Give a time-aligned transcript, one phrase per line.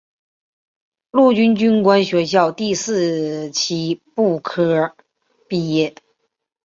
[1.11, 4.95] 陆军军官学校第四期步科
[5.47, 5.93] 毕业。